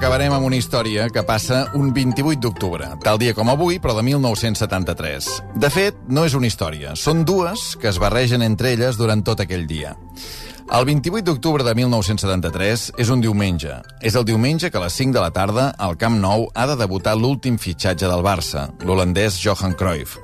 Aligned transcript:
Acabarem 0.00 0.32
amb 0.32 0.46
una 0.48 0.56
història 0.56 1.10
que 1.12 1.20
passa 1.28 1.58
un 1.76 1.90
28 1.92 2.40
d'octubre, 2.40 2.86
tal 3.04 3.18
dia 3.20 3.34
com 3.36 3.50
avui, 3.52 3.76
però 3.84 3.92
de 3.98 4.00
1973. 4.06 5.28
De 5.60 5.68
fet, 5.68 5.98
no 6.08 6.24
és 6.24 6.32
una 6.32 6.48
història, 6.48 6.94
són 6.96 7.20
dues 7.28 7.74
que 7.76 7.90
es 7.90 7.98
barregen 8.00 8.40
entre 8.40 8.72
elles 8.72 8.96
durant 8.96 9.20
tot 9.20 9.44
aquell 9.44 9.66
dia. 9.68 9.92
El 10.72 10.88
28 10.88 11.20
d'octubre 11.28 11.68
de 11.68 11.76
1973 11.76 12.86
és 12.96 13.12
un 13.12 13.20
diumenge. 13.20 13.76
És 14.00 14.16
el 14.16 14.24
diumenge 14.24 14.72
que 14.72 14.80
a 14.80 14.86
les 14.86 14.96
5 14.96 15.18
de 15.18 15.20
la 15.20 15.34
tarda 15.36 15.68
al 15.76 16.00
Camp 16.00 16.16
Nou 16.16 16.48
ha 16.54 16.64
de 16.72 16.80
debutar 16.80 17.18
l'últim 17.20 17.60
fitxatge 17.60 18.08
del 18.08 18.24
Barça, 18.24 18.70
l'holandès 18.80 19.36
Johan 19.44 19.76
Cruyff. 19.76 20.16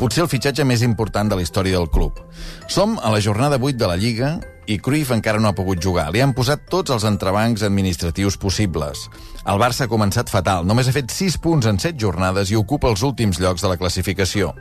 Potser 0.00 0.24
el 0.24 0.32
fitxatge 0.32 0.66
més 0.66 0.82
important 0.82 1.30
de 1.30 1.38
la 1.38 1.46
història 1.46 1.78
del 1.78 1.92
club. 1.94 2.18
Som 2.66 2.98
a 2.98 3.14
la 3.14 3.22
jornada 3.22 3.62
8 3.62 3.78
de 3.78 3.94
la 3.94 4.00
Lliga 4.00 4.40
i 4.70 4.78
Cruyff 4.78 5.10
encara 5.10 5.40
no 5.42 5.50
ha 5.50 5.56
pogut 5.56 5.80
jugar. 5.82 6.06
Li 6.14 6.22
han 6.22 6.34
posat 6.36 6.68
tots 6.70 6.92
els 6.94 7.04
entrebancs 7.08 7.64
administratius 7.66 8.36
possibles. 8.38 9.08
El 9.42 9.58
Barça 9.58 9.86
ha 9.86 9.90
començat 9.90 10.30
fatal. 10.30 10.66
Només 10.68 10.86
ha 10.86 10.94
fet 10.94 11.10
6 11.10 11.40
punts 11.42 11.66
en 11.66 11.80
7 11.82 11.98
jornades 11.98 12.52
i 12.52 12.58
ocupa 12.58 12.90
els 12.92 13.02
últims 13.02 13.40
llocs 13.42 13.64
de 13.64 13.72
la 13.72 13.78
classificació. 13.80 14.52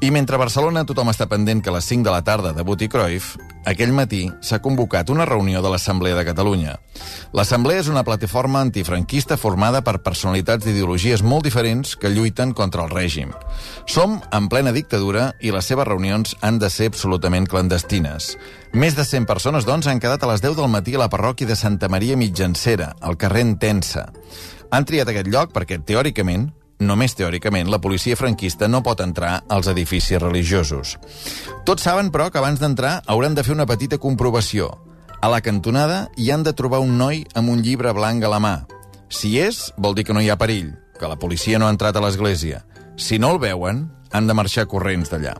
I 0.00 0.10
mentre 0.10 0.36
a 0.36 0.40
Barcelona 0.42 0.82
tothom 0.84 1.08
està 1.08 1.24
pendent 1.30 1.62
que 1.62 1.70
a 1.70 1.74
les 1.76 1.86
5 1.88 2.04
de 2.04 2.12
la 2.12 2.24
tarda 2.26 2.50
debuti 2.52 2.88
Cruyff, 2.90 3.36
aquell 3.64 3.92
matí 3.94 4.26
s'ha 4.44 4.58
convocat 4.60 5.08
una 5.08 5.24
reunió 5.24 5.62
de 5.62 5.70
l'Assemblea 5.70 6.16
de 6.18 6.24
Catalunya. 6.26 6.74
L'Assemblea 7.32 7.80
és 7.80 7.88
una 7.88 8.02
plataforma 8.04 8.60
antifranquista 8.60 9.38
formada 9.40 9.80
per 9.86 10.02
personalitats 10.04 10.66
d'ideologies 10.66 11.22
molt 11.22 11.46
diferents 11.46 11.94
que 11.96 12.10
lluiten 12.12 12.52
contra 12.52 12.84
el 12.84 12.90
règim. 12.90 13.30
Som 13.86 14.18
en 14.34 14.50
plena 14.52 14.74
dictadura 14.74 15.30
i 15.40 15.54
les 15.54 15.70
seves 15.70 15.88
reunions 15.88 16.34
han 16.42 16.58
de 16.58 16.68
ser 16.68 16.90
absolutament 16.90 17.46
clandestines. 17.48 18.34
Més 18.74 18.98
de 18.98 19.06
100 19.06 19.30
persones, 19.30 19.64
doncs, 19.64 19.86
han 19.86 20.02
quedat 20.02 20.26
a 20.26 20.32
les 20.32 20.42
10 20.42 20.58
del 20.58 20.68
matí 20.68 20.98
a 20.98 21.04
la 21.06 21.08
parròquia 21.08 21.48
de 21.48 21.56
Santa 21.56 21.88
Maria 21.88 22.18
Mitjancera, 22.18 22.92
al 23.00 23.16
carrer 23.16 23.46
Entensa. 23.46 24.10
Han 24.74 24.84
triat 24.84 25.08
aquest 25.08 25.30
lloc 25.30 25.54
perquè, 25.54 25.78
teòricament, 25.86 26.50
només 26.78 27.14
teòricament, 27.14 27.70
la 27.70 27.80
policia 27.80 28.16
franquista 28.16 28.68
no 28.68 28.82
pot 28.82 29.00
entrar 29.04 29.42
als 29.48 29.68
edificis 29.70 30.20
religiosos. 30.22 30.98
Tots 31.64 31.82
saben, 31.82 32.10
però, 32.10 32.30
que 32.30 32.40
abans 32.40 32.60
d'entrar 32.60 33.00
hauran 33.06 33.34
de 33.34 33.44
fer 33.44 33.54
una 33.54 33.66
petita 33.66 33.98
comprovació. 33.98 34.70
A 35.22 35.30
la 35.32 35.40
cantonada 35.40 36.10
hi 36.16 36.30
han 36.30 36.42
de 36.44 36.52
trobar 36.52 36.82
un 36.84 36.98
noi 36.98 37.24
amb 37.34 37.48
un 37.48 37.62
llibre 37.64 37.94
blanc 37.96 38.24
a 38.24 38.32
la 38.32 38.40
mà. 38.42 38.54
Si 39.08 39.38
és, 39.40 39.70
vol 39.78 39.94
dir 39.94 40.04
que 40.04 40.12
no 40.12 40.20
hi 40.20 40.28
ha 40.28 40.36
perill, 40.36 40.74
que 40.98 41.08
la 41.08 41.16
policia 41.16 41.58
no 41.58 41.66
ha 41.66 41.72
entrat 41.74 41.96
a 41.96 42.02
l'església. 42.04 42.64
Si 42.96 43.18
no 43.18 43.32
el 43.32 43.40
veuen, 43.40 43.88
han 44.12 44.28
de 44.28 44.36
marxar 44.36 44.66
corrents 44.70 45.10
d'allà. 45.10 45.34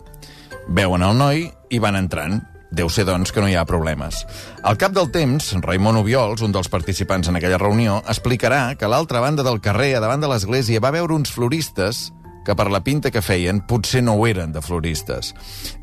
Veuen 0.68 1.02
el 1.04 1.18
noi 1.18 1.46
i 1.70 1.78
van 1.82 1.98
entrant. 1.98 2.40
Deu 2.74 2.88
ser, 2.90 3.04
doncs, 3.06 3.30
que 3.30 3.42
no 3.42 3.46
hi 3.48 3.54
ha 3.54 3.64
problemes. 3.68 4.24
Al 4.66 4.78
cap 4.80 4.94
del 4.96 5.12
temps, 5.14 5.52
Raimon 5.62 6.00
Obiols, 6.00 6.42
un 6.42 6.52
dels 6.54 6.70
participants 6.72 7.30
en 7.30 7.38
aquella 7.38 7.60
reunió, 7.60 8.00
explicarà 8.10 8.74
que 8.74 8.88
a 8.88 8.90
l'altra 8.90 9.22
banda 9.22 9.46
del 9.46 9.60
carrer, 9.62 9.94
a 9.94 10.02
davant 10.02 10.24
de 10.24 10.30
l'església, 10.30 10.82
va 10.82 10.90
veure 10.94 11.14
uns 11.14 11.30
floristes 11.30 12.08
que 12.44 12.54
per 12.58 12.66
la 12.70 12.82
pinta 12.84 13.10
que 13.10 13.22
feien 13.24 13.62
potser 13.64 14.02
no 14.04 14.18
ho 14.18 14.26
eren 14.28 14.52
de 14.52 14.62
floristes. 14.62 15.32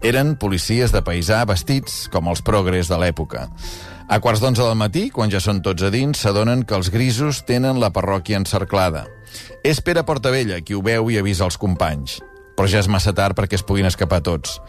Eren 0.06 0.36
policies 0.40 0.94
de 0.94 1.02
paisà 1.02 1.42
vestits 1.50 2.06
com 2.14 2.30
els 2.30 2.44
progres 2.46 2.92
de 2.92 3.00
l'època. 3.02 3.48
A 4.12 4.20
quarts 4.20 4.44
d'onze 4.44 4.62
del 4.62 4.76
matí, 4.76 5.08
quan 5.10 5.32
ja 5.32 5.40
són 5.40 5.64
tots 5.64 5.88
a 5.88 5.90
dins, 5.90 6.20
s'adonen 6.20 6.66
que 6.68 6.76
els 6.76 6.92
grisos 6.92 7.46
tenen 7.48 7.80
la 7.80 7.94
parròquia 7.96 8.42
encerclada. 8.42 9.08
És 9.64 9.80
Pere 9.82 10.04
Portavella 10.04 10.60
qui 10.62 10.76
ho 10.76 10.84
veu 10.84 11.10
i 11.10 11.18
avisa 11.18 11.48
els 11.48 11.58
companys. 11.58 12.20
Però 12.58 12.68
ja 12.68 12.82
és 12.84 12.90
massa 12.92 13.14
tard 13.16 13.38
perquè 13.38 13.56
es 13.58 13.64
puguin 13.66 13.88
escapar 13.88 14.20
tots. 14.22 14.60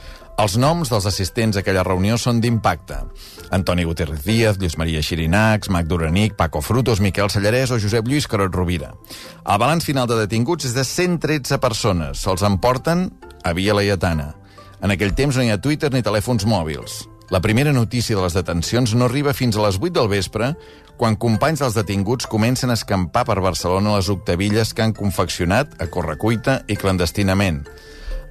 Els 0.41 0.55
noms 0.57 0.89
dels 0.89 1.05
assistents 1.07 1.59
a 1.59 1.61
aquella 1.61 1.85
reunió 1.85 2.17
són 2.19 2.41
d'impacte. 2.41 2.97
Antoni 3.53 3.85
Gutiérrez 3.85 4.25
Díaz, 4.25 4.57
Lluís 4.59 4.79
Maria 4.81 5.03
Xirinacs, 5.05 5.69
Mac 5.69 5.87
Duranic, 5.87 6.35
Paco 6.39 6.63
Frutos, 6.65 7.03
Miquel 7.05 7.29
Sallarès 7.29 7.71
o 7.71 7.79
Josep 7.79 8.09
Lluís 8.09 8.27
Carot 8.27 8.55
Rovira. 8.55 8.95
El 9.45 9.61
balanç 9.61 9.85
final 9.85 10.09
de 10.09 10.17
detinguts 10.23 10.71
és 10.71 10.75
de 10.75 10.87
113 10.89 11.61
persones. 11.61 12.25
Se'ls 12.25 12.45
emporten 12.49 13.11
a 13.45 13.53
Via 13.53 13.77
Laietana. 13.77 14.33
En 14.83 14.91
aquell 14.91 15.15
temps 15.15 15.37
no 15.37 15.45
hi 15.45 15.53
ha 15.53 15.61
Twitter 15.61 15.93
ni 15.93 16.03
telèfons 16.03 16.49
mòbils. 16.49 17.03
La 17.31 17.41
primera 17.41 17.73
notícia 17.73 18.17
de 18.17 18.25
les 18.25 18.35
detencions 18.35 18.97
no 18.97 19.07
arriba 19.07 19.33
fins 19.33 19.57
a 19.57 19.63
les 19.63 19.79
8 19.79 19.95
del 20.01 20.11
vespre, 20.11 20.51
quan 21.01 21.17
companys 21.17 21.63
dels 21.63 21.77
detinguts 21.79 22.27
comencen 22.29 22.73
a 22.73 22.77
escampar 22.77 23.23
per 23.29 23.41
Barcelona 23.41 23.95
les 23.97 24.11
octavilles 24.13 24.75
que 24.75 24.85
han 24.85 24.93
confeccionat 24.97 25.79
a 25.81 25.89
correcuita 25.93 26.61
i 26.69 26.77
clandestinament. 26.77 27.63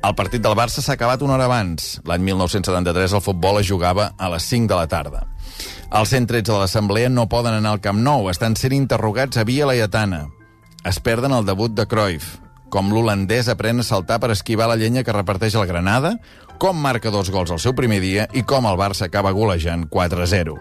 El 0.01 0.15
partit 0.17 0.41
del 0.41 0.55
Barça 0.57 0.81
s'ha 0.81 0.95
acabat 0.97 1.21
una 1.21 1.35
hora 1.35 1.45
abans. 1.45 1.99
L'any 2.09 2.23
1973 2.25 3.13
el 3.13 3.21
futbol 3.21 3.59
es 3.59 3.67
jugava 3.69 4.07
a 4.17 4.29
les 4.33 4.47
5 4.49 4.65
de 4.71 4.79
la 4.79 4.87
tarda. 4.89 5.27
Els 5.93 6.09
113 6.09 6.47
de 6.49 6.57
l'Assemblea 6.57 7.09
no 7.13 7.27
poden 7.29 7.53
anar 7.53 7.75
al 7.75 7.83
Camp 7.83 7.99
Nou, 8.01 8.25
estan 8.31 8.57
sent 8.57 8.73
interrogats 8.73 9.37
a 9.37 9.45
Via 9.45 9.67
Laietana. 9.69 10.23
Es 10.89 10.97
perden 10.97 11.35
el 11.37 11.45
debut 11.45 11.75
de 11.77 11.85
Cruyff, 11.85 12.39
com 12.73 12.89
l'holandès 12.89 13.51
aprèn 13.51 13.83
a 13.83 13.85
saltar 13.85 14.17
per 14.23 14.31
esquivar 14.33 14.71
la 14.71 14.79
llenya 14.79 15.03
que 15.05 15.13
reparteix 15.13 15.53
el 15.59 15.67
Granada, 15.69 16.15
com 16.57 16.81
marca 16.81 17.13
dos 17.13 17.29
gols 17.29 17.53
al 17.53 17.61
seu 17.61 17.77
primer 17.77 17.99
dia 18.01 18.25
i 18.33 18.41
com 18.41 18.65
el 18.65 18.81
Barça 18.81 19.05
acaba 19.05 19.35
golejant 19.37 19.85
4-0. 19.85 20.57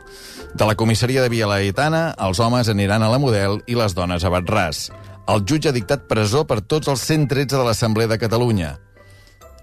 De 0.52 0.68
la 0.68 0.76
comissaria 0.76 1.24
de 1.24 1.32
Via 1.32 1.48
Laietana, 1.48 2.10
els 2.20 2.44
homes 2.44 2.68
aniran 2.68 3.00
a 3.00 3.08
la 3.08 3.22
Model 3.22 3.62
i 3.64 3.78
les 3.78 3.96
dones 3.96 4.20
a 4.20 4.36
Batràs. 4.36 4.90
El 5.32 5.46
jutge 5.48 5.72
ha 5.72 5.76
dictat 5.76 6.08
presó 6.12 6.44
per 6.44 6.60
tots 6.60 6.92
els 6.92 7.08
113 7.08 7.56
de 7.56 7.64
l'Assemblea 7.64 8.10
de 8.10 8.20
Catalunya. 8.20 8.76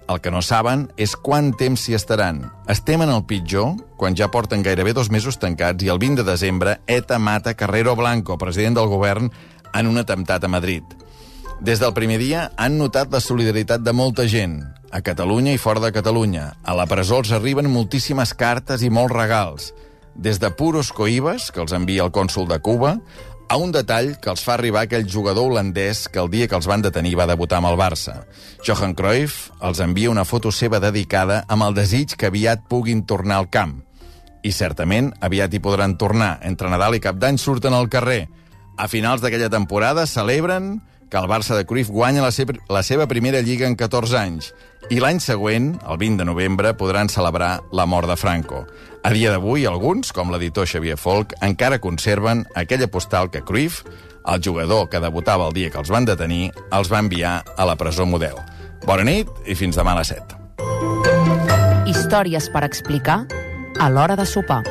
El 0.08 0.22
que 0.24 0.30
no 0.32 0.40
saben 0.40 0.86
és 0.96 1.12
quant 1.20 1.50
temps 1.60 1.82
s'hi 1.84 1.92
estaran. 1.92 2.40
Estem 2.72 3.02
en 3.04 3.10
el 3.12 3.26
pitjor, 3.28 3.74
quan 4.00 4.16
ja 4.16 4.30
porten 4.32 4.64
gairebé 4.64 4.94
dos 4.96 5.10
mesos 5.12 5.36
tancats 5.36 5.84
i 5.84 5.90
el 5.92 6.00
20 6.00 6.22
de 6.22 6.30
desembre 6.30 6.78
ETA 6.88 7.18
mata 7.20 7.52
Carrero 7.52 7.94
Blanco, 7.96 8.38
president 8.40 8.78
del 8.78 8.88
govern, 8.88 9.28
en 9.74 9.86
un 9.86 10.00
atemptat 10.00 10.44
a 10.44 10.48
Madrid. 10.48 10.82
Des 11.60 11.82
del 11.82 11.92
primer 11.92 12.16
dia 12.22 12.48
han 12.56 12.78
notat 12.80 13.12
la 13.12 13.20
solidaritat 13.20 13.84
de 13.84 13.92
molta 13.92 14.24
gent, 14.30 14.62
a 14.90 15.02
Catalunya 15.04 15.52
i 15.52 15.60
fora 15.60 15.82
de 15.84 15.92
Catalunya. 15.92 16.54
A 16.64 16.76
la 16.78 16.86
presó 16.88 17.20
els 17.20 17.32
arriben 17.36 17.68
moltíssimes 17.68 18.32
cartes 18.32 18.80
i 18.86 18.88
molts 18.88 19.12
regals, 19.12 19.72
des 20.14 20.40
de 20.40 20.48
puros 20.50 20.88
coibes, 20.90 21.50
que 21.52 21.60
els 21.60 21.74
envia 21.76 22.06
el 22.06 22.14
cònsul 22.14 22.48
de 22.48 22.58
Cuba, 22.64 22.96
a 23.48 23.56
un 23.56 23.72
detall 23.72 24.18
que 24.20 24.28
els 24.28 24.42
fa 24.44 24.54
arribar 24.58 24.82
aquell 24.84 25.06
jugador 25.08 25.48
holandès 25.48 26.04
que 26.12 26.20
el 26.20 26.28
dia 26.30 26.48
que 26.48 26.56
els 26.58 26.68
van 26.68 26.82
detenir 26.84 27.14
va 27.16 27.26
debutar 27.26 27.62
amb 27.62 27.70
el 27.70 27.78
Barça. 27.80 28.20
Johan 28.66 28.92
Cruyff 28.94 29.48
els 29.64 29.80
envia 29.80 30.10
una 30.12 30.26
foto 30.28 30.52
seva 30.52 30.80
dedicada 30.84 31.44
amb 31.48 31.64
el 31.64 31.76
desig 31.78 32.12
que 32.16 32.28
aviat 32.28 32.66
puguin 32.68 33.06
tornar 33.08 33.40
al 33.40 33.48
camp. 33.48 33.78
I 34.44 34.52
certament 34.52 35.14
aviat 35.24 35.54
hi 35.54 35.62
podran 35.64 35.96
tornar. 35.96 36.38
Entre 36.44 36.68
Nadal 36.68 36.98
i 36.98 37.00
Cap 37.00 37.16
d'Any 37.16 37.40
surten 37.40 37.74
al 37.74 37.88
carrer. 37.88 38.28
A 38.76 38.86
finals 38.86 39.24
d'aquella 39.24 39.50
temporada 39.50 40.06
celebren 40.06 40.76
que 41.10 41.18
el 41.18 41.28
Barça 41.28 41.56
de 41.56 41.66
Cruyff 41.66 41.90
guanya 41.90 42.22
la, 42.22 42.32
seva, 42.32 42.54
la 42.68 42.82
seva 42.82 43.06
primera 43.08 43.40
lliga 43.40 43.66
en 43.66 43.76
14 43.76 44.18
anys 44.18 44.52
i 44.90 45.00
l'any 45.02 45.20
següent, 45.20 45.74
el 45.84 45.98
20 46.00 46.22
de 46.22 46.26
novembre, 46.28 46.72
podran 46.78 47.10
celebrar 47.12 47.60
la 47.72 47.86
mort 47.86 48.08
de 48.08 48.16
Franco. 48.16 48.64
A 49.04 49.12
dia 49.12 49.32
d'avui, 49.32 49.66
alguns, 49.66 50.12
com 50.16 50.32
l'editor 50.32 50.68
Xavier 50.68 50.96
Folk, 50.96 51.34
encara 51.44 51.80
conserven 51.80 52.46
aquella 52.56 52.88
postal 52.88 53.30
que 53.30 53.42
Cruyff, 53.42 53.82
el 54.28 54.42
jugador 54.44 54.88
que 54.88 55.00
debutava 55.00 55.48
el 55.48 55.56
dia 55.56 55.70
que 55.70 55.80
els 55.80 55.92
van 55.92 56.08
detenir, 56.08 56.52
els 56.72 56.92
va 56.92 57.02
enviar 57.04 57.42
a 57.56 57.68
la 57.68 57.76
presó 57.76 58.06
model. 58.06 58.36
Bona 58.86 59.04
nit 59.08 59.28
i 59.46 59.56
fins 59.58 59.76
demà 59.76 59.96
a 59.96 60.00
les 60.00 60.12
7. 60.14 60.38
Històries 61.88 62.48
per 62.52 62.64
explicar 62.68 63.24
a 63.78 63.88
l'hora 63.92 64.16
de 64.16 64.26
sopar. 64.28 64.62